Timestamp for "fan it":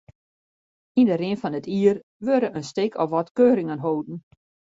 1.41-1.67